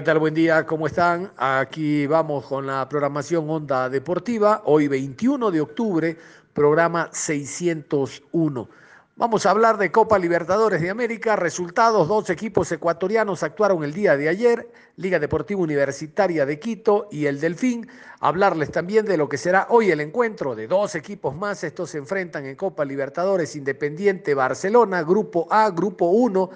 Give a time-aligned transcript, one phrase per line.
[0.00, 1.30] Buen día, ¿cómo están?
[1.36, 6.16] Aquí vamos con la programación Onda Deportiva, hoy 21 de octubre,
[6.54, 8.68] programa 601.
[9.16, 11.36] Vamos a hablar de Copa Libertadores de América.
[11.36, 17.26] Resultados, dos equipos ecuatorianos actuaron el día de ayer, Liga Deportiva Universitaria de Quito y
[17.26, 17.86] el Delfín.
[18.20, 21.62] Hablarles también de lo que será hoy el encuentro de dos equipos más.
[21.62, 26.50] Estos se enfrentan en Copa Libertadores Independiente Barcelona, Grupo A, Grupo 1.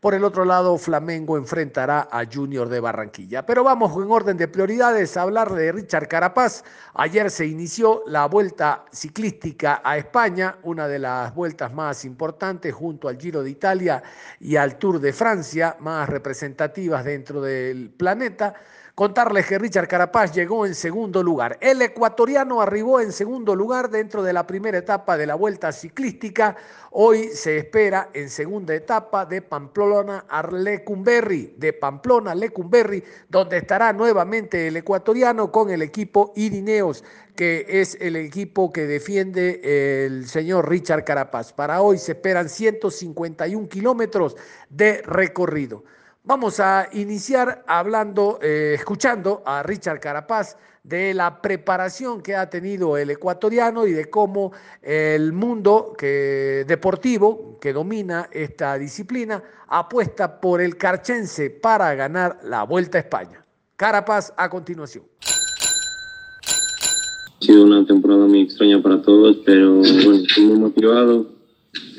[0.00, 3.44] Por el otro lado, Flamengo enfrentará a Junior de Barranquilla.
[3.44, 6.64] Pero vamos en orden de prioridades a hablar de Richard Carapaz.
[6.94, 13.08] Ayer se inició la vuelta ciclística a España, una de las vueltas más importantes junto
[13.08, 14.02] al Giro de Italia
[14.40, 18.54] y al Tour de Francia, más representativas dentro del planeta.
[19.00, 21.56] Contarles que Richard Carapaz llegó en segundo lugar.
[21.62, 26.54] El ecuatoriano arribó en segundo lugar dentro de la primera etapa de la vuelta ciclística.
[26.90, 33.56] Hoy se espera en segunda etapa de Pamplona a Lecumberri, de Pamplona a Lecumberri, donde
[33.56, 37.02] estará nuevamente el ecuatoriano con el equipo Irineos,
[37.34, 41.54] que es el equipo que defiende el señor Richard Carapaz.
[41.54, 44.36] Para hoy se esperan 151 kilómetros
[44.68, 45.84] de recorrido.
[46.22, 52.98] Vamos a iniciar hablando, eh, escuchando a Richard Carapaz de la preparación que ha tenido
[52.98, 60.60] el ecuatoriano y de cómo el mundo que, deportivo que domina esta disciplina apuesta por
[60.60, 63.42] el carchense para ganar la Vuelta a España.
[63.76, 65.04] Carapaz a continuación.
[65.24, 71.30] Ha sido una temporada muy extraña para todos, pero bueno, estoy muy motivado.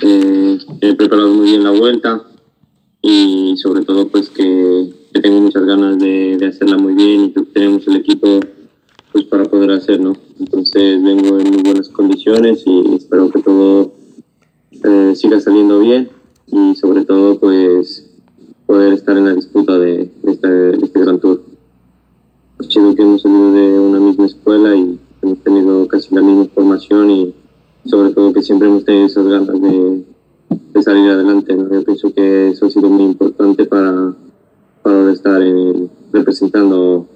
[0.04, 2.22] Eh, he preparado muy bien la vuelta
[3.02, 7.86] y sobre todo pues que, tengo muchas ganas de, hacerla muy bien y que tenemos
[7.88, 8.40] el equipo
[9.12, 10.16] pues para poder hacerlo.
[10.40, 13.92] Entonces vengo en muy buenas condiciones y espero que todo
[14.72, 16.10] eh, siga saliendo bien
[16.48, 18.10] y sobre todo pues
[18.66, 21.44] poder estar en la disputa de, este, este, gran tour.
[22.60, 26.46] Es chido que hemos salido de una misma escuela y hemos tenido casi la misma
[26.54, 27.36] formación y
[27.86, 30.04] sobre todo que siempre hemos tenido esas ganas de,
[30.74, 31.56] de salir adelante.
[31.56, 34.14] Yo pienso que eso ha sido muy importante para,
[34.82, 35.42] para estar
[36.12, 37.08] representando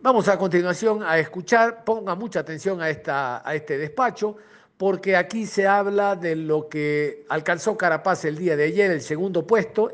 [0.00, 4.36] vamos a continuación a escuchar, ponga mucha atención a, esta, a este despacho,
[4.76, 9.46] porque aquí se habla de lo que alcanzó Carapaz el día de ayer, el segundo
[9.46, 9.90] puesto,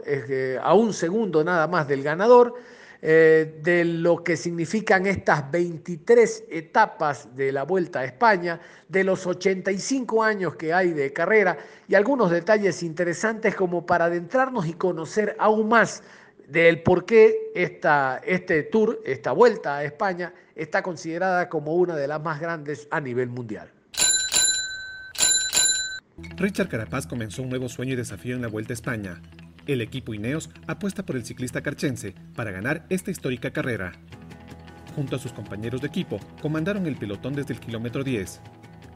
[0.60, 2.54] a un segundo nada más del ganador
[3.02, 9.26] eh, de lo que significan estas 23 etapas de la Vuelta a España, de los
[9.26, 11.56] 85 años que hay de carrera
[11.88, 16.02] y algunos detalles interesantes como para adentrarnos y conocer aún más
[16.48, 22.08] del por qué esta, este tour, esta Vuelta a España, está considerada como una de
[22.08, 23.70] las más grandes a nivel mundial.
[26.36, 29.20] Richard Carapaz comenzó un nuevo sueño y desafío en la Vuelta a España,
[29.66, 33.92] el equipo Ineos apuesta por el ciclista carchense para ganar esta histórica carrera.
[34.94, 38.40] Junto a sus compañeros de equipo, comandaron el pelotón desde el kilómetro 10.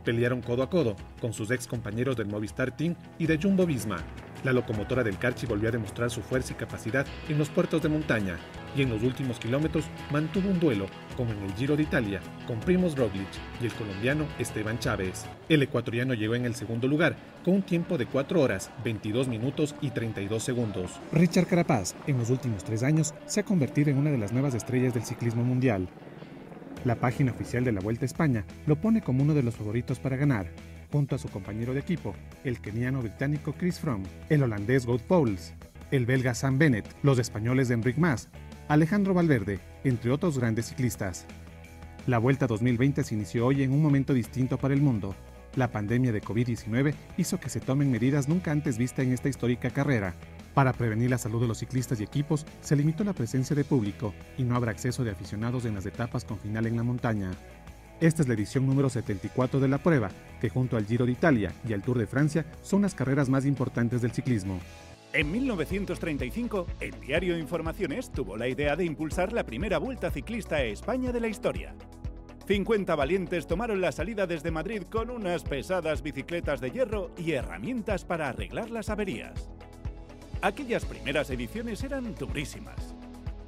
[0.05, 3.99] Pelearon codo a codo con sus ex compañeros del Movistar Team y de Jumbo Visma,
[4.45, 7.89] la locomotora del Carchi volvió a demostrar su fuerza y capacidad en los puertos de
[7.89, 8.39] montaña
[8.77, 12.61] y en los últimos kilómetros mantuvo un duelo, como en el Giro de Italia, con
[12.61, 13.29] Primoz Roglic
[13.61, 15.27] y el colombiano Esteban Chávez.
[15.49, 19.75] El ecuatoriano llegó en el segundo lugar con un tiempo de 4 horas, 22 minutos
[19.81, 21.01] y 32 segundos.
[21.13, 24.55] Richard Carapaz, en los últimos tres años, se ha convertido en una de las nuevas
[24.55, 25.89] estrellas del ciclismo mundial.
[26.85, 29.99] La página oficial de la Vuelta a España lo pone como uno de los favoritos
[29.99, 30.47] para ganar,
[30.91, 32.15] junto a su compañero de equipo,
[32.45, 35.55] el keniano británico Chris Froome, el holandés Goat Pauls,
[35.91, 38.29] el belga Sam Bennett, los españoles Enric Mas,
[38.69, 41.27] Alejandro Valverde, entre otros grandes ciclistas.
[42.07, 45.15] La Vuelta 2020 se inició hoy en un momento distinto para el mundo.
[45.57, 49.71] La pandemia de COVID-19 hizo que se tomen medidas nunca antes vistas en esta histórica
[49.71, 50.15] carrera.
[50.55, 54.15] Para prevenir la salud de los ciclistas y equipos, se limitó la presencia de público
[54.39, 57.31] y no habrá acceso de aficionados en las etapas con final en la montaña.
[58.01, 60.11] Esta es la edición número 74 de la prueba,
[60.41, 63.45] que junto al Giro de Italia y al Tour de Francia son las carreras más
[63.45, 64.59] importantes del ciclismo.
[65.13, 70.63] En 1935, el diario Informaciones tuvo la idea de impulsar la primera vuelta ciclista a
[70.63, 71.75] España de la historia.
[72.47, 78.07] 50 valientes tomaron la salida desde Madrid con unas pesadas bicicletas de hierro y herramientas
[78.07, 79.51] para arreglar las averías.
[80.41, 82.95] Aquellas primeras ediciones eran durísimas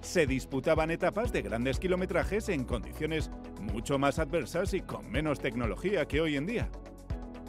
[0.03, 3.31] se disputaban etapas de grandes kilometrajes en condiciones
[3.63, 6.69] mucho más adversas y con menos tecnología que hoy en día.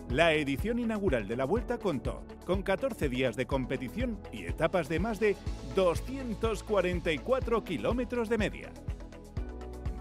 [0.09, 4.99] La edición inaugural de la Vuelta contó con 14 días de competición y etapas de
[4.99, 5.35] más de
[5.75, 8.71] 244 kilómetros de media.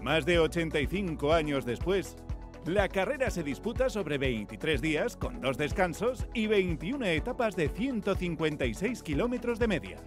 [0.01, 2.17] Más de 85 años después,
[2.65, 9.03] la carrera se disputa sobre 23 días con dos descansos y 21 etapas de 156
[9.03, 9.97] kilómetros de media.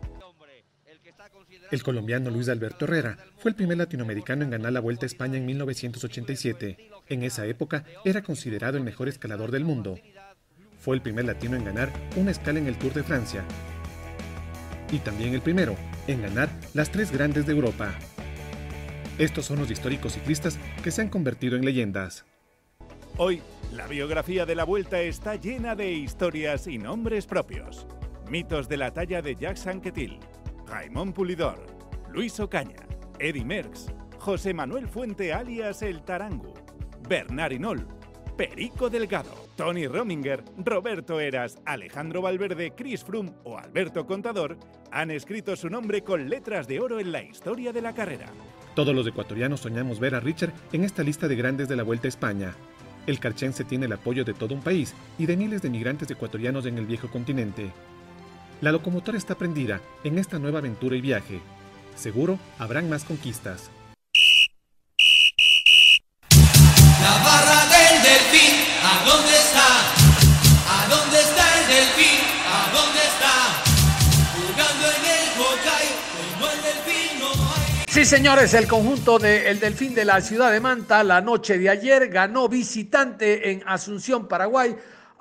[1.73, 5.37] El colombiano Luis Alberto Herrera fue el primer latinoamericano en ganar la Vuelta a España
[5.37, 6.91] en 1987.
[7.09, 9.99] En esa época era considerado el mejor escalador del mundo.
[10.79, 13.45] Fue el primer latino en ganar una escala en el Tour de Francia.
[14.93, 15.75] Y también el primero
[16.07, 17.93] en ganar las tres grandes de Europa.
[19.19, 22.25] Estos son los históricos ciclistas que se han convertido en leyendas.
[23.17, 23.43] Hoy,
[23.73, 27.87] la biografía de la Vuelta está llena de historias y nombres propios.
[28.29, 30.21] Mitos de la talla de Jacques Anquetil,
[30.69, 31.65] Raimón Pulidor,
[32.13, 32.77] Luis Ocaña,
[33.19, 33.87] Eddie Merckx,
[34.19, 36.55] José Manuel Fuente alias El Tarangu,
[37.09, 37.87] Bernard Inol,
[38.37, 44.59] Perico Delgado, Tony Rominger, Roberto Eras, Alejandro Valverde, Chris Froome o Alberto Contador
[44.91, 48.27] han escrito su nombre con letras de oro en la historia de la carrera.
[48.75, 52.09] Todos los ecuatorianos soñamos ver a Richard en esta lista de grandes de la Vuelta
[52.09, 52.55] a España.
[53.07, 56.67] El carchense tiene el apoyo de todo un país y de miles de migrantes ecuatorianos
[56.67, 57.71] en el viejo continente.
[58.63, 61.41] La locomotora está prendida en esta nueva aventura y viaje.
[61.95, 63.71] Seguro habrán más conquistas.
[66.31, 69.67] La barra del delfín, ¿a dónde está?
[70.73, 72.21] ¿A dónde está el delfín?
[72.49, 73.35] ¿A dónde está?
[74.33, 77.85] Jugando en el como el delfín no hay.
[77.89, 82.09] Sí, señores, el conjunto del Delfín de la ciudad de Manta la noche de ayer
[82.09, 84.75] ganó visitante en Asunción, Paraguay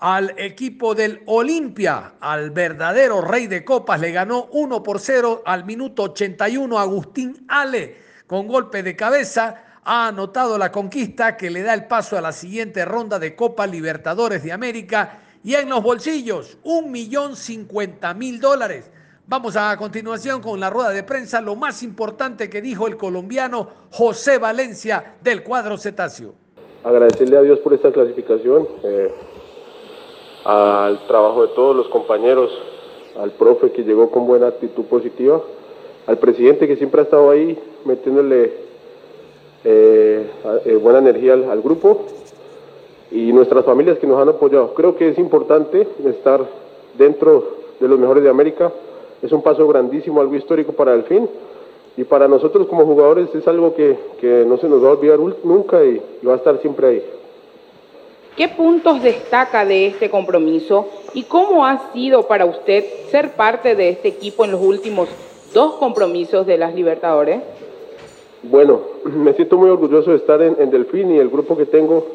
[0.05, 5.65] al equipo del Olimpia, al verdadero rey de copas, le ganó 1 por 0 al
[5.65, 7.95] minuto 81 Agustín Ale
[8.27, 9.63] con golpe de cabeza.
[9.83, 13.65] Ha anotado la conquista que le da el paso a la siguiente ronda de Copa
[13.65, 18.91] Libertadores de América y en los bolsillos un millón cincuenta mil dólares.
[19.25, 23.69] Vamos a continuación con la rueda de prensa, lo más importante que dijo el colombiano
[23.89, 26.35] José Valencia del cuadro cetáceo.
[26.83, 28.67] Agradecerle a Dios por esta clasificación.
[28.83, 29.11] Eh
[30.45, 32.51] al trabajo de todos los compañeros,
[33.19, 35.41] al profe que llegó con buena actitud positiva,
[36.05, 38.53] al presidente que siempre ha estado ahí metiéndole
[39.63, 40.29] eh,
[40.65, 42.05] eh, buena energía al, grupo
[43.11, 44.75] y nuestras familias que nos han apoyado.
[44.75, 46.45] Creo que es importante estar
[46.95, 48.71] dentro de los mejores de América.
[49.23, 51.27] Es un paso grandísimo, algo histórico para el fin.
[51.97, 53.97] Y para nosotros como jugadores es algo que,
[54.45, 57.03] no se nos va a olvidar nunca y va a estar siempre ahí.
[58.35, 63.87] ¿Qué puntos destaca de este compromiso y cómo ha sido para usted ser parte de
[63.87, 65.07] este equipo en los últimos
[65.53, 67.39] dos compromisos de las Libertadores?
[68.43, 72.05] Bueno, me siento muy orgulloso de estar en, Delfín y el grupo que tengo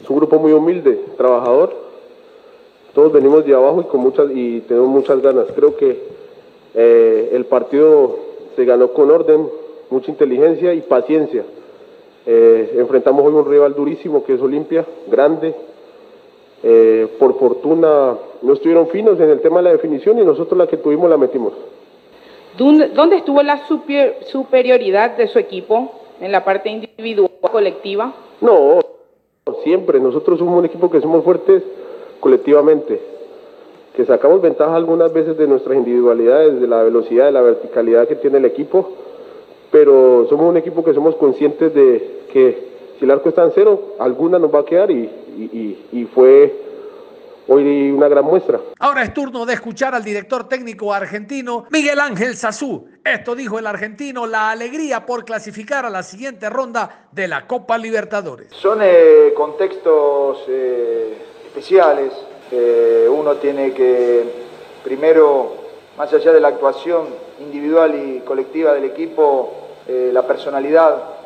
[0.00, 1.74] es un grupo muy humilde, trabajador.
[2.94, 5.46] Todos venimos de abajo y, con muchas, y tenemos muchas ganas.
[5.56, 6.00] Creo que
[6.74, 8.16] eh, el partido
[8.54, 9.48] se ganó con orden,
[9.90, 11.44] mucha inteligencia y paciencia.
[12.30, 15.54] Eh, enfrentamos hoy un rival durísimo que es Olimpia, grande.
[16.62, 20.66] Eh, por fortuna no estuvieron finos en el tema de la definición y nosotros la
[20.66, 21.54] que tuvimos la metimos.
[22.58, 28.12] ¿Dónde estuvo la superioridad de su equipo en la parte individual colectiva?
[28.42, 28.80] No,
[29.64, 29.98] siempre.
[29.98, 31.62] Nosotros somos un equipo que somos fuertes
[32.20, 33.00] colectivamente,
[33.96, 38.16] que sacamos ventaja algunas veces de nuestras individualidades, de la velocidad, de la verticalidad que
[38.16, 38.90] tiene el equipo,
[39.70, 42.68] pero somos un equipo que somos conscientes de que
[42.98, 46.52] si el arco está en cero, alguna nos va a quedar y, fue
[47.46, 48.60] hoy una gran muestra.
[48.78, 52.86] Ahora es turno de escuchar al director técnico argentino Miguel Ángel Sazú.
[53.04, 57.78] Esto dijo el argentino, la alegría por clasificar a la siguiente ronda de la Copa
[57.78, 58.48] Libertadores.
[58.50, 61.16] Son eh, contextos eh,
[61.46, 62.12] especiales.
[62.50, 64.24] Eh, uno tiene que,
[64.82, 65.54] primero,
[65.96, 67.06] más allá de la actuación
[67.40, 69.54] individual y colectiva del equipo,
[69.88, 71.17] la personalidad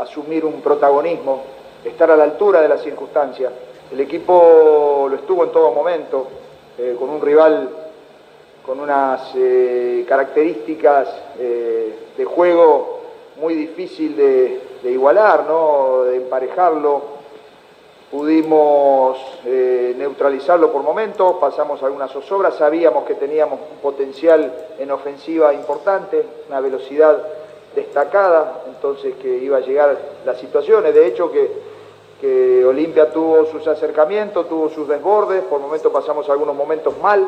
[0.00, 1.42] asumir un protagonismo,
[1.84, 3.52] estar a la altura de las circunstancias.
[3.92, 6.26] El equipo lo estuvo en todo momento,
[6.78, 7.68] eh, con un rival
[8.64, 13.00] con unas eh, características eh, de juego
[13.40, 16.04] muy difícil de, igualar, ¿no?
[16.04, 17.20] de emparejarlo.
[18.10, 26.24] Pudimos neutralizarlo por momentos, pasamos algunas zozobras, sabíamos que teníamos un potencial en ofensiva importante,
[26.48, 27.22] una velocidad
[27.74, 30.94] destacada, entonces que iba a llegar las situaciones.
[30.94, 31.50] De hecho, que,
[32.20, 37.26] que Olimpia tuvo sus acercamientos, tuvo sus desbordes, por momentos pasamos algunos momentos mal,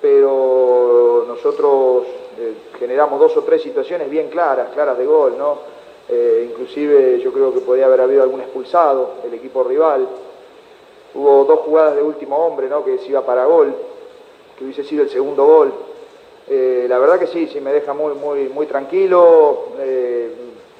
[0.00, 2.04] pero nosotros
[2.38, 5.58] eh, generamos dos o tres situaciones bien claras, claras de gol, ¿no?
[6.08, 10.08] Eh, inclusive yo creo que podía haber habido algún expulsado, el equipo rival.
[11.14, 12.84] Hubo dos jugadas de último hombre, ¿no?
[12.84, 13.74] Que se iba para gol,
[14.58, 15.72] que hubiese sido el segundo gol.
[16.48, 19.68] Eh, la verdad que sí, sí me deja muy, muy, tranquilo.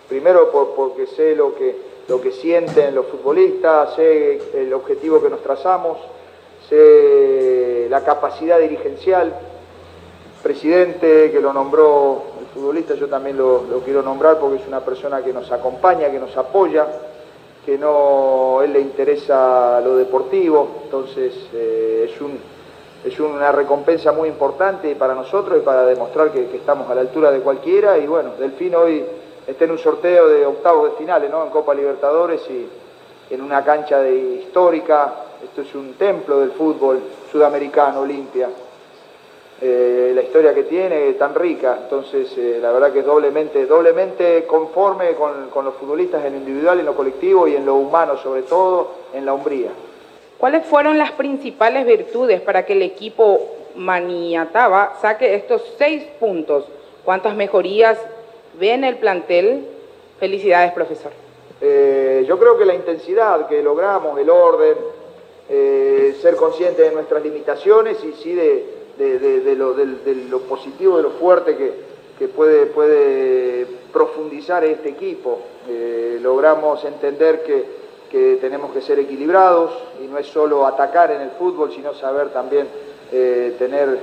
[0.09, 1.77] primero porque sé lo que,
[2.09, 5.99] lo que sienten los futbolistas, sé el objetivo que nos trazamos
[6.69, 9.35] sé la capacidad dirigencial,
[10.43, 15.23] presidente que lo nombró el futbolista, yo también lo, quiero nombrar porque es una persona
[15.23, 16.87] que nos acompaña, que nos apoya,
[17.65, 22.39] que no él le interesa lo deportivo, entonces eh, es, un,
[23.05, 27.31] es una recompensa muy importante para nosotros y para demostrar que, estamos a la altura
[27.31, 29.05] de cualquiera y bueno, Delfín hoy
[29.47, 31.43] está en un sorteo de octavos de finales, ¿no?
[31.45, 32.69] En Copa Libertadores y
[33.35, 38.49] en una cancha de histórica, esto es un templo del fútbol sudamericano, Olimpia.
[39.65, 44.45] Eh, la historia que tiene tan rica, entonces eh, la verdad que es doblemente, doblemente
[44.45, 48.43] conforme con, los futbolistas en lo individual, en lo colectivo y en lo humano sobre
[48.43, 49.71] todo, en la hombría.
[50.43, 53.39] ¿Cuáles fueron las principales virtudes para que el equipo
[53.77, 56.65] maniataba saque estos seis puntos?
[57.05, 57.97] ¿Cuántas mejorías
[58.59, 59.69] ve en el plantel?
[60.19, 61.13] Felicidades, profesor.
[61.61, 64.75] Eh, yo creo que la intensidad que logramos, el orden,
[65.49, 71.57] eh, ser conscientes de nuestras limitaciones y sí de, lo, positivo, de lo fuerte
[72.19, 75.39] que, puede, puede, profundizar este equipo.
[75.69, 77.82] Eh, logramos entender que,
[78.13, 82.69] tenemos que ser equilibrados y no es solo atacar en el fútbol, sino saber también
[83.11, 83.99] tener,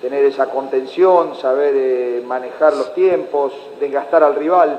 [0.00, 4.78] tener esa contención, saber manejar los tiempos, desgastar al rival.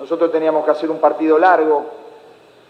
[0.00, 1.84] Nosotros teníamos que hacer un partido largo,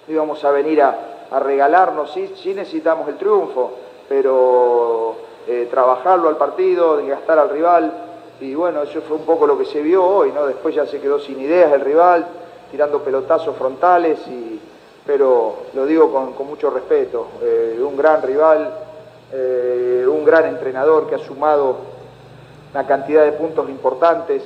[0.08, 1.08] íbamos a venir a,
[1.40, 3.70] regalarnos, sí, sí, necesitamos el triunfo,
[4.06, 5.14] pero
[5.48, 7.90] eh, trabajarlo al partido, desgastar al rival,
[8.38, 10.44] y bueno, eso fue un poco lo que se vio hoy, ¿no?
[10.44, 12.26] Después ya se quedó sin ideas el rival,
[12.70, 14.51] tirando pelotazos frontales, y,
[15.06, 18.72] pero lo digo con, mucho respeto, eh, un gran rival,
[19.32, 21.76] eh, un gran entrenador que ha sumado
[22.72, 24.42] una cantidad de puntos importantes,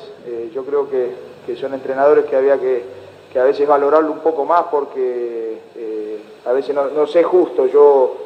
[0.52, 1.14] yo creo que
[1.46, 3.06] que son entrenadores que había que,
[3.38, 7.66] a veces valorarlo un poco más porque eh, a veces no, sé justo.
[7.66, 8.16] Yo,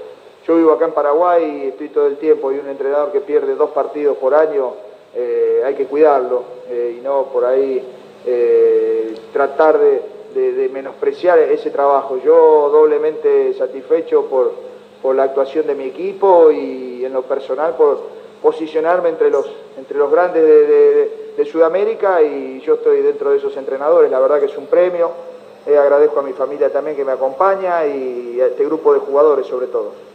[0.46, 3.56] yo vivo acá en Paraguay y estoy todo el tiempo y un entrenador que pierde
[3.56, 4.72] dos partidos por año,
[5.16, 7.84] eh, hay que cuidarlo eh, y no por ahí
[9.32, 10.00] tratar de,
[10.72, 12.18] menospreciar ese trabajo.
[12.25, 14.52] Yo doblemente satisfecho por,
[15.02, 17.99] por la actuación de mi equipo y en lo personal por
[18.42, 19.46] posicionarme entre los,
[19.76, 21.16] entre los grandes de,
[21.50, 25.10] Sudamérica y yo estoy dentro de esos entrenadores, la verdad que es un premio.
[25.66, 29.46] Eh, agradezco a mi familia también que me acompaña y a este grupo de jugadores
[29.46, 30.09] sobre todo.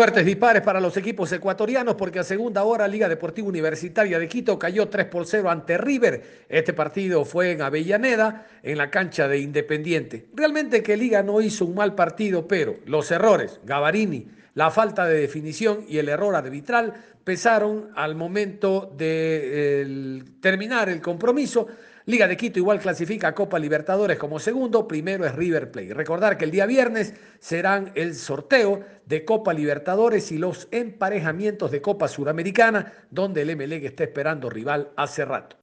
[0.00, 4.58] Suertes dispares para los equipos ecuatorianos porque a segunda hora Liga Deportiva Universitaria de Quito
[4.58, 6.46] cayó 3 por 0 ante River.
[6.48, 10.28] Este partido fue en Avellaneda, en la cancha de Independiente.
[10.32, 15.20] Realmente que Liga no hizo un mal partido, pero los errores, Gavarini, la falta de
[15.20, 21.66] definición y el error arbitral pesaron al momento de terminar el compromiso.
[22.06, 25.92] Liga de Quito igual clasifica a Copa Libertadores como segundo, primero es River Plate.
[25.92, 31.82] Recordar que el día viernes serán el sorteo de Copa Libertadores y los emparejamientos de
[31.82, 35.56] Copa Suramericana, donde el MLEG está esperando rival hace rato.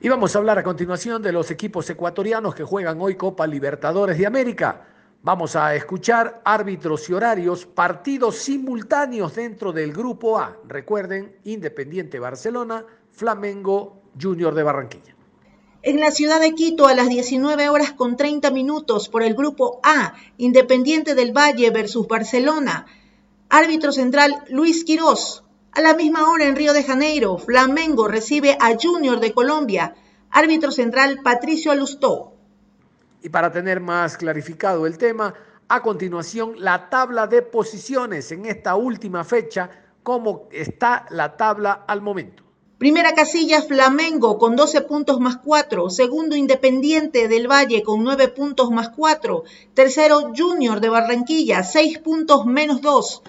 [0.00, 4.16] Y vamos a hablar a continuación de los equipos ecuatorianos que juegan hoy Copa Libertadores
[4.16, 4.86] de América.
[5.22, 10.56] Vamos a escuchar árbitros y horarios, partidos simultáneos dentro del Grupo A.
[10.66, 12.86] Recuerden, Independiente Barcelona,
[13.20, 15.14] Flamengo, Junior de Barranquilla.
[15.82, 19.78] En la ciudad de Quito a las 19 horas con 30 minutos por el Grupo
[19.82, 22.86] A, Independiente del Valle versus Barcelona.
[23.50, 25.44] Árbitro central Luis Quirós.
[25.72, 29.94] A la misma hora en Río de Janeiro, Flamengo recibe a Junior de Colombia.
[30.30, 32.32] Árbitro central Patricio Alustó.
[33.20, 35.34] Y para tener más clarificado el tema,
[35.68, 39.68] a continuación la tabla de posiciones en esta última fecha,
[40.02, 42.49] cómo está la tabla al momento.
[42.80, 45.90] Primera casilla Flamengo con 12 puntos más 4.
[45.90, 49.44] Segundo Independiente del Valle con 9 puntos más 4.
[49.74, 53.22] Tercero Junior de Barranquilla, 6 puntos menos 2.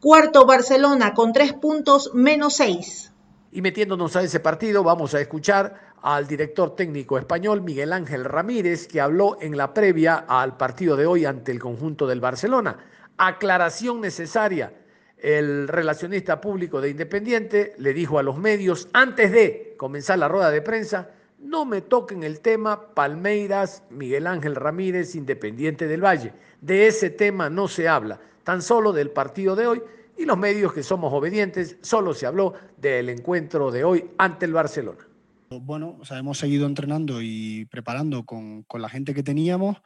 [0.00, 3.12] Cuarto Barcelona con 3 puntos menos 6.
[3.52, 8.88] Y metiéndonos a ese partido, vamos a escuchar al director técnico español Miguel Ángel Ramírez,
[8.88, 12.76] que habló en la previa al partido de hoy ante el conjunto del Barcelona.
[13.18, 14.72] Aclaración necesaria
[15.18, 20.50] el relacionista público de Independiente le dijo a los medios, antes de comenzar la rueda
[20.50, 26.32] de prensa, no me toquen el tema Palmeiras, Miguel Ángel Ramírez, Independiente del Valle.
[26.60, 29.82] De ese tema no se habla, tan solo del partido de hoy
[30.18, 34.52] y los medios que somos obedientes, solo se habló del encuentro de hoy ante el
[34.52, 35.06] Barcelona.
[35.50, 39.76] Bueno, hemos seguido entrenando y preparando con, con la gente que teníamos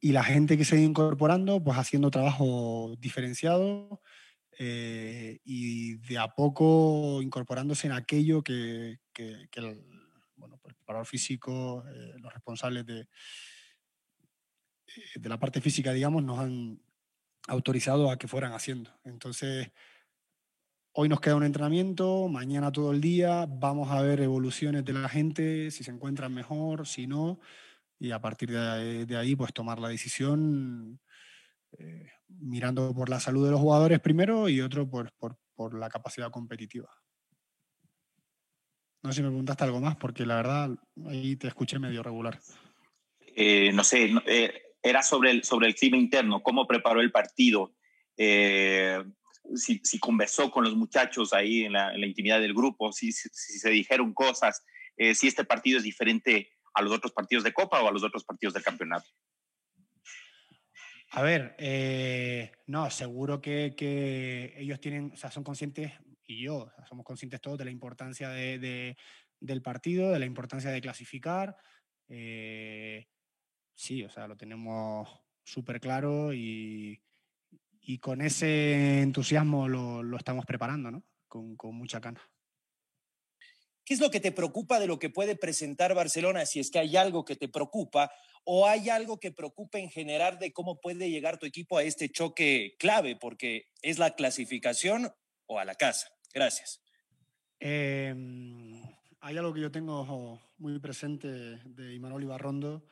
[0.00, 4.00] y la gente que se ha ido incorporando, pues haciendo trabajo diferenciado
[4.60, 9.84] eh, y de a poco incorporándose en aquello que, el,
[10.34, 13.06] bueno, pues preparador físico, eh, los responsables de, eh,
[15.14, 16.82] de la parte física, digamos, nos han
[17.46, 18.90] autorizado a que fueran haciendo.
[19.04, 19.70] Entonces,
[20.90, 25.08] hoy nos queda un entrenamiento, mañana todo el día, vamos a ver evoluciones de la
[25.08, 27.38] gente, si se encuentran mejor, si no,
[28.00, 31.00] y a partir de, ahí, pues tomar la decisión
[32.28, 36.88] mirando por la salud de los jugadores primero y otro por, por, la capacidad competitiva.
[39.02, 40.70] No sé si me preguntaste algo más, porque la verdad
[41.08, 42.38] ahí te escuché medio regular.
[43.34, 47.74] Eh, no sé, eh, era sobre el, sobre el clima interno, cómo preparó el partido,
[48.16, 49.02] eh,
[49.54, 53.70] si, si, conversó con los muchachos ahí en la, intimidad del grupo, si, si, se
[53.70, 54.64] dijeron cosas,
[55.14, 58.24] si este partido es diferente a los otros partidos de Copa o a los otros
[58.24, 59.08] partidos del campeonato.
[61.10, 65.92] A ver, eh, no, seguro que, ellos tienen, o sea, son conscientes,
[66.26, 68.96] y yo, somos conscientes todos de la importancia de,
[69.40, 71.56] del partido, de la importancia de clasificar.
[72.08, 73.06] Eh,
[73.74, 75.08] sí, o sea, lo tenemos
[75.42, 77.02] súper claro y,
[77.80, 81.04] y, con ese entusiasmo lo, estamos preparando, ¿no?
[81.26, 82.20] Con mucha cana.
[83.88, 86.44] ¿Qué es lo que te preocupa de lo que puede presentar Barcelona?
[86.44, 88.12] Si es que hay algo que te preocupa
[88.44, 92.10] o hay algo que preocupe en general de cómo puede llegar tu equipo a este
[92.10, 95.10] choque clave, porque es la clasificación
[95.46, 96.08] o a la casa.
[96.34, 96.82] Gracias.
[97.60, 98.82] Em,
[99.20, 101.28] hay algo que yo tengo muy presente
[101.64, 102.84] de Imanol Ibarrondo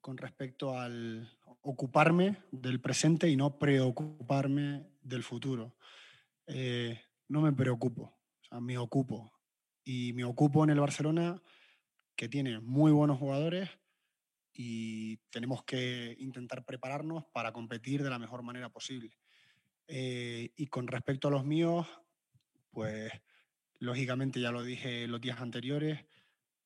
[0.00, 1.28] con respecto al
[1.62, 5.74] ocuparme del presente y no preocuparme del futuro.
[6.46, 8.02] Eh, no me preocupo,
[8.42, 9.35] o sea, me ocupo
[9.86, 11.40] y me ocupo en el Barcelona,
[12.16, 13.70] que tiene muy buenos jugadores
[14.52, 19.16] y tenemos que intentar prepararnos para competir de la mejor manera posible.
[19.86, 21.86] Eh, y con respecto a los míos,
[22.72, 23.12] pues
[23.78, 26.04] lógicamente ya lo dije los días anteriores,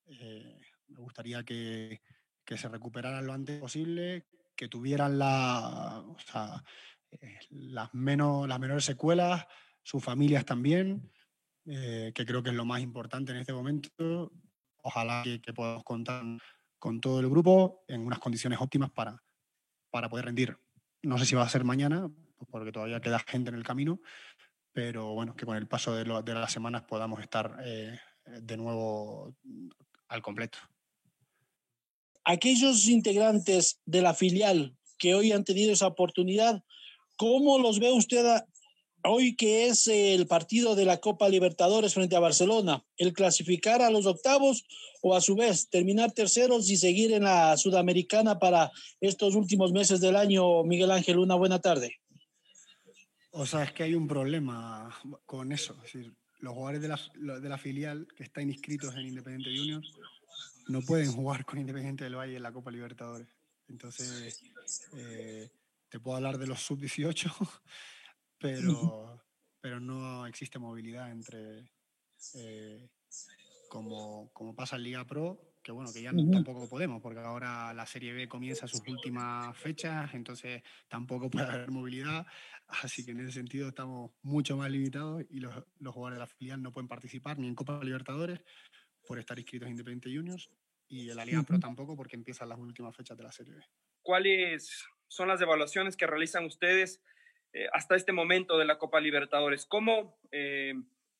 [0.07, 2.01] eh, me gustaría que,
[2.43, 6.03] que, se recuperaran lo antes posible, que tuvieran la,
[7.11, 9.45] eh, las, menos, las menores secuelas,
[9.83, 11.11] sus familias también,
[11.65, 14.31] eh, que creo que es lo más importante en este momento.
[14.83, 16.23] Ojalá que, podamos contar
[16.79, 19.21] con todo el grupo en unas condiciones óptimas para,
[19.91, 20.57] para poder rendir.
[21.03, 22.09] No sé si va a ser mañana,
[22.49, 24.01] porque todavía queda gente en el camino,
[24.73, 29.35] pero bueno, que con el paso de, las semanas podamos estar eh, de nuevo
[30.07, 30.57] al completo.
[32.23, 36.63] Aquellos integrantes de la filial que hoy han tenido esa oportunidad,
[37.17, 38.43] ¿cómo los ve usted
[39.03, 43.89] hoy que es el partido de la Copa Libertadores frente a Barcelona, el clasificar a
[43.89, 44.65] los octavos
[45.01, 49.99] o a su vez terminar terceros y seguir en la Sudamericana para estos últimos meses
[50.01, 51.99] del año, Miguel Ángel, una buena tarde.
[53.31, 54.89] O sea, es que hay un problema
[55.25, 55.73] con eso.
[55.77, 59.81] Es decir, los jugadores de la, de la filial que están inscritos en Independiente Junior
[60.67, 63.27] no pueden jugar con Independiente del Valle en la Copa Libertadores.
[63.67, 64.43] Entonces,
[64.95, 65.49] eh,
[65.89, 67.31] te puedo hablar de los sub-18
[68.41, 69.21] pero,
[69.59, 71.71] pero no existe movilidad entre,
[72.35, 72.89] eh,
[73.69, 77.85] como, como, pasa en Liga Pro, que bueno, que ya tampoco podemos, porque ahora la
[77.85, 82.25] Serie B comienza sus últimas fechas, entonces tampoco puede haber movilidad,
[82.67, 86.27] así que en ese sentido estamos mucho más limitados y los, los jugadores de la
[86.27, 88.41] filial no pueden participar ni en Copa Libertadores
[89.05, 90.49] por estar inscritos en Independiente Juniors
[90.87, 93.63] y en la Liga Pro tampoco porque empiezan las últimas fechas de la Serie B.
[94.01, 97.01] ¿Cuáles son las evaluaciones que realizan ustedes
[97.53, 99.65] eh, hasta este momento de la Copa Libertadores.
[99.65, 100.73] ¿Cómo eh,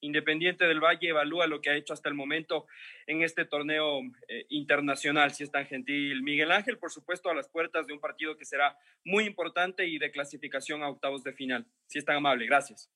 [0.04, 2.66] Independiente del Valle evalúa lo que ha hecho hasta el momento
[3.06, 6.24] en este torneo eh, internacional, si es tan gentil?
[6.24, 10.00] Miguel Ángel, por supuesto, a las puertas de un partido que será muy importante y
[10.00, 11.68] de clasificación a octavos de final.
[11.86, 12.90] Si es tan amable, gracias.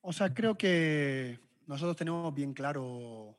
[0.00, 3.36] O sea, creo que nosotros tenemos bien claro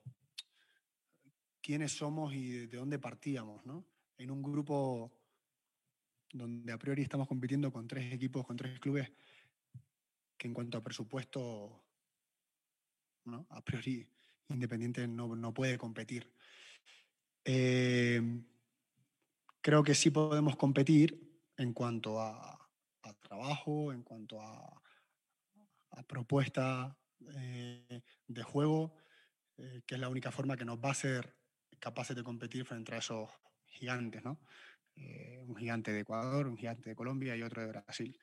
[1.61, 3.85] quiénes somos y de dónde partíamos, ¿no?
[4.17, 5.11] En un grupo
[6.31, 9.11] donde a priori estamos compitiendo con tres equipos, con tres clubes,
[10.39, 11.83] que en cuanto a presupuesto,
[13.49, 14.07] a priori
[14.49, 16.33] Independiente no, no puede competir.
[17.45, 18.21] Eh,
[19.61, 22.55] creo que sí podemos competir en cuanto a,
[23.21, 24.81] trabajo, en cuanto a,
[26.07, 26.97] propuesta
[27.35, 28.95] eh, de juego,
[29.57, 31.35] eh, que es la única forma que nos va a ser
[31.77, 33.29] capaces de competir frente a esos
[33.65, 34.39] gigantes, ¿no?
[35.47, 38.19] Un gigante de Ecuador, un gigante de Colombia y otro de Brasil.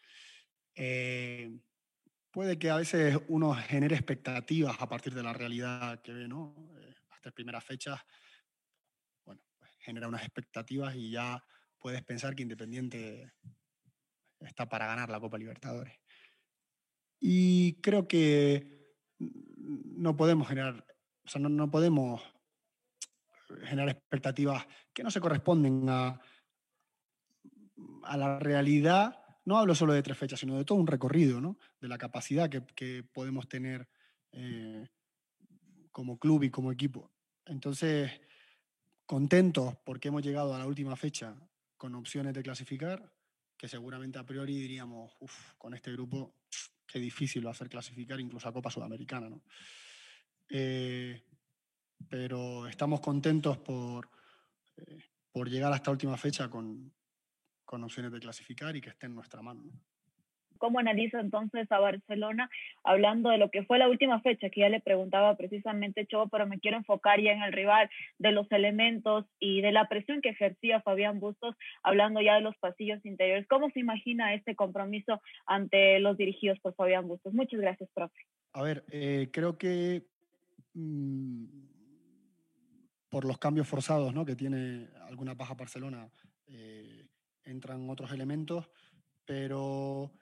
[2.37, 6.55] Puede que a veces uno genere expectativas a partir de la realidad que ve, ¿no?
[7.09, 7.99] hasta primeras fechas,
[9.25, 11.43] bueno, pues genera unas expectativas y ya
[11.79, 13.33] puedes pensar que Independiente
[14.41, 15.95] está para ganar la Copa Libertadores.
[17.19, 20.87] Y creo que no podemos generar,
[21.25, 22.21] o sea, no, podemos
[23.65, 26.21] generar expectativas que no se corresponden a,
[28.03, 29.26] a la realidad.
[29.47, 31.57] No hablo solo de tres fechas, sino de todo un recorrido, ¿no?
[31.81, 33.89] de la capacidad que, podemos tener
[34.33, 34.89] eh,
[35.93, 37.13] como club y como equipo.
[37.45, 38.11] Entonces,
[39.07, 41.37] contentos porque hemos llegado a la última fecha
[41.77, 43.13] con opciones de clasificar,
[43.57, 46.35] que seguramente a priori diríamos, uff, con este grupo
[46.85, 49.31] qué difícil va a ser clasificar incluso a Copa Sudamericana.
[49.31, 49.43] ¿no?
[50.49, 51.23] Eh,
[52.09, 54.11] pero estamos contentos por,
[54.77, 54.99] eh,
[55.31, 56.96] por llegar a esta última fecha con,
[57.67, 59.63] con, opciones de clasificar y que esté en nuestra mano.
[60.59, 62.49] ¿Cómo analiza entonces a Barcelona
[62.83, 66.47] hablando de lo que fue la última fecha, que ya le preguntaba precisamente Chobo, pero
[66.47, 70.31] me quiero enfocar ya en el rival, de los elementos y de la presión que
[70.31, 73.47] ejercía Fabián Bustos, hablando ya de los pasillos interiores?
[73.49, 77.35] ¿Cómo se imagina este compromiso ante los dirigidos por Fabián Bustos?
[77.35, 78.19] Muchas gracias, profe.
[78.55, 80.07] A ver, eh, creo que
[80.73, 81.45] mm,
[83.11, 84.25] por los cambios forzados ¿no?
[84.25, 86.11] que tiene alguna baja Barcelona,
[86.49, 87.07] eh,
[87.47, 88.69] entran otros elementos,
[89.25, 90.13] pero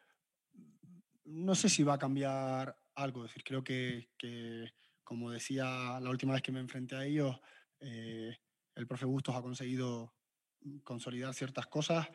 [1.25, 3.25] no sé si va a cambiar algo.
[3.25, 4.09] Es decir, creo que,
[5.03, 7.41] como decía la última vez que me enfrenté a ellos,
[7.81, 8.37] eh,
[8.75, 10.15] el profe Bustos ha conseguido
[10.83, 12.09] consolidar ciertas cosas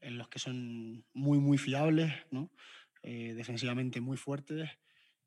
[0.00, 2.50] en los que son muy, muy fiables, ¿no?
[3.02, 4.70] Eh, defensivamente muy fuertes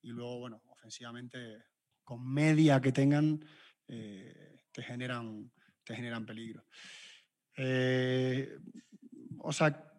[0.01, 1.63] y luego, bueno, ofensivamente
[2.03, 3.43] con media que tengan
[3.87, 5.51] eh, te, generan,
[5.83, 6.65] te generan peligro.
[9.39, 9.91] O sea,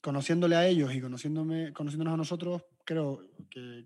[0.00, 3.84] conociéndole a ellos y conociéndome, conociéndonos a nosotros, creo que,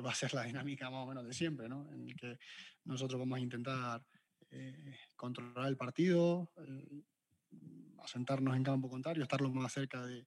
[0.00, 1.92] va a ser la dinámica más o menos de siempre, ¿no?
[1.92, 2.38] en el que
[2.84, 4.06] nosotros vamos a intentar
[4.50, 7.02] eh, controlar el partido, eh,
[8.02, 10.26] asentarnos en campo contrario, estar lo más cerca de,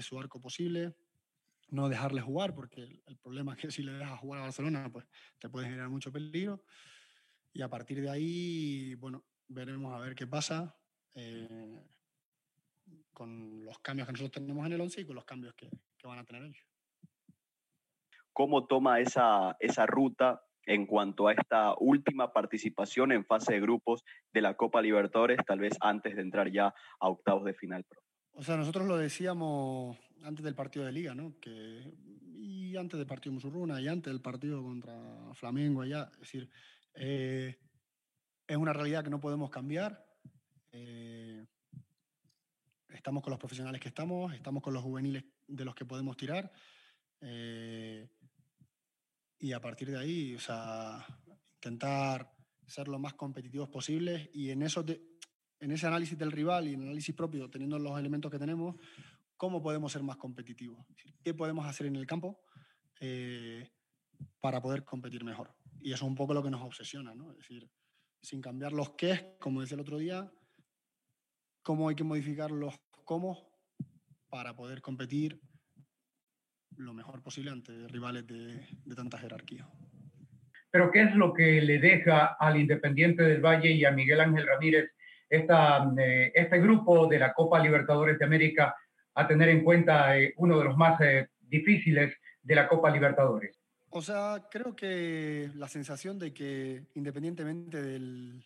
[0.00, 0.96] su arco posible,
[1.68, 5.06] no dejarle jugar, porque el, problema es que si le dejas jugar a Barcelona, pues
[5.38, 6.64] te puede generar mucho peligro.
[7.52, 10.76] Y a partir de ahí, bueno, veremos a ver qué pasa.
[11.14, 11.80] Eh,
[13.12, 16.06] con los cambios que nosotros tenemos en el 11 y con los cambios que, que
[16.06, 16.66] van a tener ellos.
[18.32, 24.04] ¿Cómo toma esa, esa ruta en cuanto a esta última participación en fase de grupos
[24.32, 27.84] de la Copa Libertadores, tal vez antes de entrar ya a octavos de final?
[28.32, 31.38] O sea, nosotros lo decíamos antes del partido de Liga, ¿no?
[31.40, 31.92] Que,
[32.34, 34.94] y antes del partido Musurruna y antes del partido contra
[35.34, 36.08] Flamengo allá.
[36.14, 36.50] Es decir,
[36.94, 37.58] eh,
[38.46, 40.06] es una realidad que no podemos cambiar.
[40.72, 41.44] Eh,
[42.94, 46.52] estamos con los profesionales que estamos, estamos con los juveniles de los que podemos tirar.
[47.20, 48.08] Eh,
[49.38, 51.04] y a partir de ahí, o sea,
[51.54, 52.32] intentar
[52.66, 54.84] ser lo más competitivos posibles y en, eso
[55.60, 58.76] en ese análisis del rival y en el análisis propio, teniendo los elementos que tenemos,
[59.36, 60.86] cómo podemos ser más competitivos,
[61.22, 62.40] qué podemos hacer en el campo
[63.00, 63.68] eh,
[64.40, 65.54] para poder competir mejor.
[65.80, 67.32] Y eso es un poco lo que nos obsesiona, ¿no?
[67.32, 67.68] Es decir,
[68.22, 70.32] sin cambiar los qué, como decía el otro día,
[71.62, 73.38] cómo hay que modificar los cómo
[74.28, 75.40] para poder competir
[76.76, 79.68] lo mejor posible ante rivales de, tanta jerarquía.
[80.70, 84.46] Pero ¿qué es lo que le deja al Independiente del Valle y a Miguel Ángel
[84.46, 84.90] Ramírez
[85.28, 88.74] esta, eh, este grupo de la Copa Libertadores de América
[89.14, 93.60] a tener en cuenta eh, uno de los más eh, difíciles de la Copa Libertadores?
[93.90, 98.42] O sea, creo que la sensación de que independientemente del,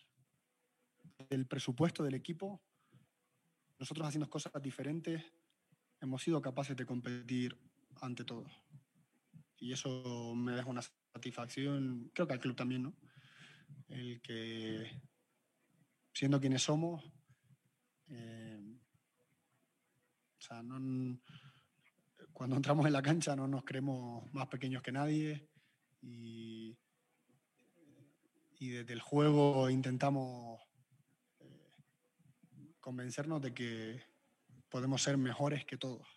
[1.29, 2.61] del presupuesto del equipo,
[3.79, 5.23] nosotros haciendo cosas diferentes,
[6.01, 7.57] hemos sido capaces de competir
[8.01, 8.45] ante todo.
[9.59, 12.95] Y eso me deja una satisfacción, creo que al club también, ¿no?
[13.87, 15.01] El que,
[16.13, 17.03] siendo quienes somos,
[18.07, 18.77] eh,
[22.31, 25.49] cuando entramos en la cancha no nos creemos más pequeños que nadie
[26.01, 26.77] y
[28.59, 30.66] desde el juego intentamos
[32.87, 34.01] convencernos de que
[34.69, 36.07] podemos ser mejores que todos.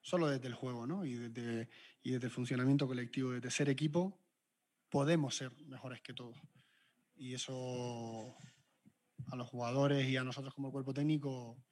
[0.00, 1.04] Solo desde el juego, ¿no?
[1.04, 1.68] Y desde,
[2.02, 4.18] y desde el funcionamiento colectivo, desde ser equipo,
[4.88, 6.38] podemos ser mejores que todos.
[7.16, 8.34] Y eso
[9.30, 11.62] a los jugadores y a nosotros como cuerpo técnico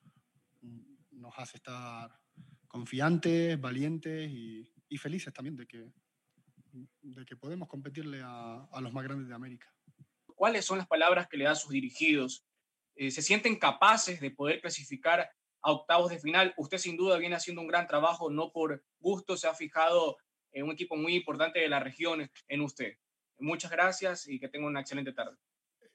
[1.13, 2.11] nos hace estar
[2.69, 5.91] confiantes, valientes y, felices también de que,
[7.01, 9.75] de que podemos competirle a, a, los más grandes de América.
[10.37, 12.47] ¿Cuáles son las palabras que le da sus dirigidos?
[12.97, 15.31] Eh, ¿Se sienten capaces de poder clasificar
[15.63, 16.55] a octavos de final?
[16.57, 20.17] Usted sin duda viene haciendo un gran trabajo, no por gusto, se ha fijado
[20.53, 22.95] en un equipo muy importante de la región en usted.
[23.39, 25.37] Muchas gracias y que tenga una excelente tarde.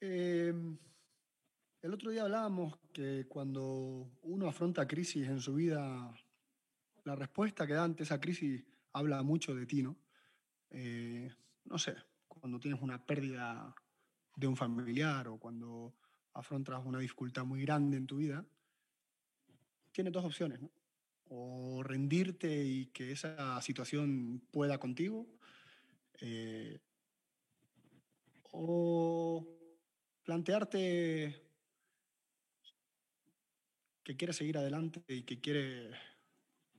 [0.02, 0.54] Eh,
[1.82, 6.14] el otro día hablábamos que cuando uno afronta crisis en su vida,
[7.06, 9.98] la respuesta que da ante esa crisis habla mucho de ti, ¿no?
[10.72, 11.32] Eh,
[11.64, 11.96] no sé,
[12.28, 13.74] cuando tienes una pérdida
[14.36, 15.96] de un familiar o cuando
[16.40, 18.46] afrontas una dificultad muy grande en tu vida,
[19.92, 20.72] tienes dos opciones, ¿no?
[21.30, 25.28] O rendirte y que esa situación pueda contigo,
[26.22, 26.80] eh,
[28.52, 29.48] o
[30.24, 31.50] plantearte
[34.04, 35.92] que quiere seguir adelante y que quiere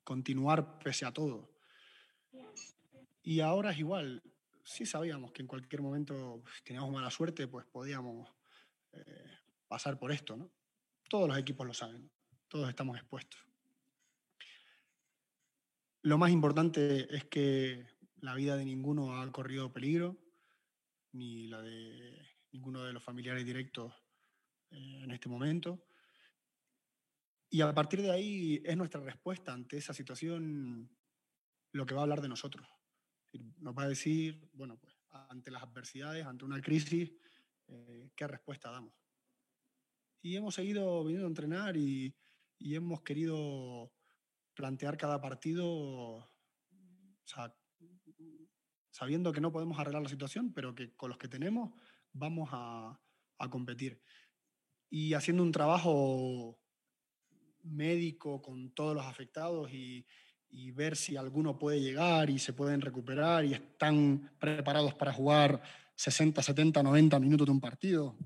[0.03, 1.49] continuar pese a todo.
[3.23, 4.23] Y ahora es igual.
[4.64, 8.29] Sí sabíamos que en cualquier momento teníamos mala suerte, pues podíamos
[8.92, 9.39] eh,
[9.70, 10.50] pasar por esto, ¿no?
[11.09, 12.11] Todos los equipos lo saben,
[12.48, 13.40] todos estamos expuestos.
[16.02, 20.18] Lo más importante es que la vida de ninguno ha corrido peligro,
[21.12, 23.94] ni la de ninguno de los familiares directos
[24.72, 25.87] eh, en este momento.
[27.48, 30.90] Y a partir de ahí es nuestra respuesta ante esa situación
[31.72, 32.66] lo que va a hablar de nosotros.
[33.59, 37.12] Nos va a decir, bueno, pues ante las adversidades, ante una crisis,
[37.68, 38.94] eh, qué respuesta damos.
[40.22, 42.14] Y hemos seguido viniendo a entrenar y,
[42.59, 43.92] y hemos querido
[44.54, 46.26] plantear cada partido
[48.90, 51.72] sabiendo que no podemos arreglar la situación, pero que con los que tenemos
[52.12, 53.00] vamos a,
[53.38, 54.02] a competir.
[54.90, 56.59] Y haciendo un trabajo
[57.62, 60.06] médico con todos los afectados y,
[60.50, 65.62] y, ver si alguno puede llegar y se pueden recuperar y están preparados para jugar
[65.94, 68.16] 60, 70, 90 minutos de un partido.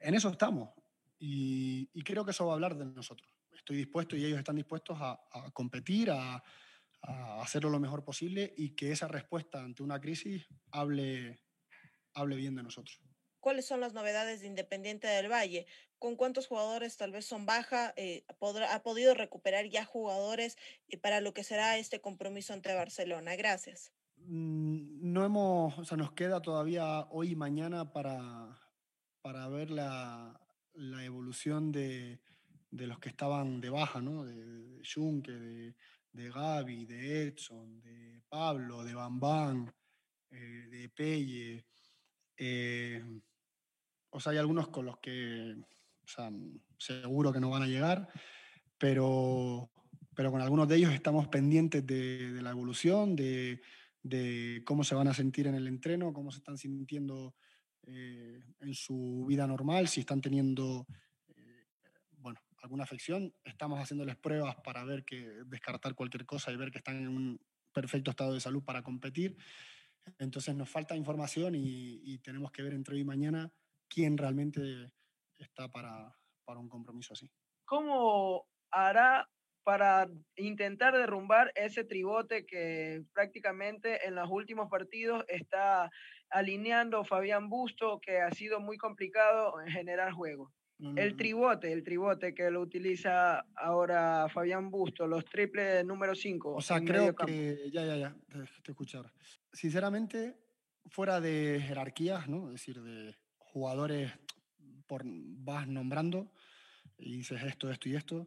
[0.00, 0.70] En eso estamos
[1.18, 3.28] y, y creo que eso va a hablar de nosotros.
[3.52, 6.42] Estoy dispuesto y ellos están dispuestos a, a competir, a,
[7.02, 11.40] a, hacerlo lo mejor posible y que esa respuesta ante una crisis hable,
[12.14, 13.00] hable bien de nosotros
[13.40, 15.66] cuáles son las novedades de Independiente del Valle,
[15.98, 20.56] con cuántos jugadores tal vez son baja, eh, podrá, ha podido recuperar ya jugadores
[20.88, 23.36] eh, para lo que será este compromiso ante Barcelona.
[23.36, 23.92] Gracias.
[24.16, 28.59] Mm, no hemos, o sea, nos queda todavía hoy y mañana para,
[29.22, 30.40] para ver la,
[31.04, 32.20] evolución de,
[32.70, 34.24] los que estaban de baja, ¿no?
[34.24, 35.74] De, de
[36.12, 39.72] de, Gaby, de Edson, de Pablo, de Bambán,
[40.30, 41.66] eh, de Pelle.
[42.36, 43.02] Eh,
[44.10, 45.56] o sea, hay algunos con los que
[46.78, 48.08] seguro que no van a llegar,
[48.76, 49.70] pero,
[50.16, 53.62] con algunos de ellos estamos pendientes de, de la evolución, de,
[54.02, 57.34] de, cómo se van a sentir en el entreno, cómo se están sintiendo
[57.86, 60.86] eh, en su vida normal, si están teniendo
[61.28, 61.66] eh,
[62.18, 63.34] bueno, alguna afección.
[63.44, 67.40] Estamos haciéndoles pruebas para ver que descartar cualquier cosa y ver que están en un
[67.72, 69.36] perfecto estado de salud para competir.
[70.18, 73.50] Entonces nos falta información y, tenemos que ver entre hoy y mañana
[73.88, 74.92] quién realmente
[75.38, 77.30] está para, para un compromiso así.
[77.64, 79.28] ¿Cómo hará
[79.62, 85.90] para intentar derrumbar ese tribote que prácticamente en los últimos partidos está
[86.30, 90.52] alineando Fabián Busto, que ha sido muy complicado en generar juego.
[90.96, 96.54] El tribote, el tribote que lo utiliza ahora Fabián Busto, los triples número 5.
[96.54, 99.12] O sea, creo que, ya, ya, ya, te, te escuchar.
[99.52, 100.38] Sinceramente,
[100.86, 102.46] fuera de jerarquías, ¿no?
[102.46, 104.10] Es decir, de jugadores
[104.86, 106.32] por, vas nombrando
[106.98, 108.26] y dices esto, esto y esto.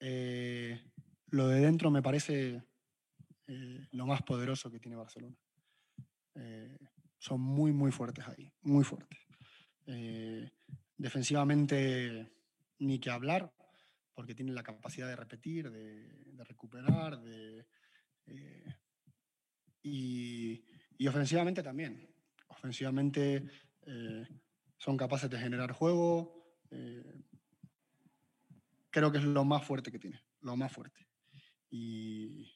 [0.00, 0.80] Eh,
[1.28, 2.62] lo de dentro me parece
[3.46, 5.36] eh, lo más poderoso que tiene Barcelona.
[6.34, 6.76] Eh,
[7.24, 9.18] son muy, muy fuertes ahí, muy fuertes.
[9.86, 10.50] Eh,
[10.98, 12.30] defensivamente,
[12.80, 13.50] ni que hablar,
[14.12, 17.66] porque tienen la capacidad de repetir, de, recuperar, de,
[18.26, 18.74] eh,
[19.82, 20.62] y,
[20.98, 22.14] y, ofensivamente también.
[22.48, 23.48] Ofensivamente
[23.86, 24.28] eh,
[24.76, 26.58] son capaces de generar juego.
[28.90, 31.08] Creo que es lo más fuerte que tiene, lo más fuerte.
[31.70, 32.52] Y,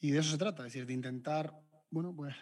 [0.00, 1.54] y de eso se trata, es decir, de intentar,
[1.90, 2.34] bueno, pues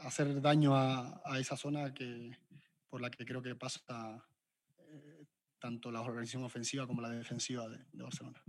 [0.00, 2.36] hacer daño a, esa zona que,
[2.88, 4.24] por la que creo que pasa
[4.78, 5.26] eh,
[5.58, 8.42] tanto la organización ofensiva como la defensiva de, de Barcelona.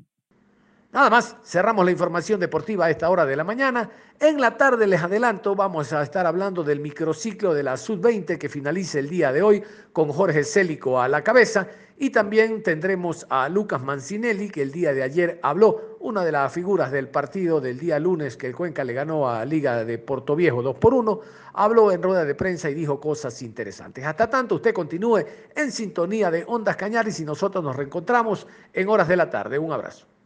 [0.91, 3.89] Nada más, cerramos la información deportiva a esta hora de la mañana.
[4.19, 8.47] En la tarde les adelanto, vamos a estar hablando del microciclo de la Sub-20 que
[8.47, 13.49] finaliza el día de hoy con Jorge Célico a la cabeza y también tendremos a
[13.49, 17.77] Lucas Mancinelli que el día de ayer habló, una de las figuras del partido del
[17.77, 21.19] día lunes que el Cuenca le ganó a Liga de Portoviejo 2 por 1,
[21.53, 24.05] habló en rueda de prensa y dijo cosas interesantes.
[24.05, 29.09] Hasta tanto usted continúe en sintonía de Ondas Cañaris y nosotros nos reencontramos en horas
[29.09, 29.59] de la tarde.
[29.59, 30.07] Un abrazo.